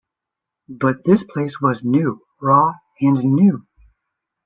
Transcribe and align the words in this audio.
But 0.67 1.03
this 1.05 1.23
place 1.23 1.61
was 1.61 1.83
new, 1.83 2.25
raw 2.39 2.73
and 3.01 3.23
new. 3.23 3.67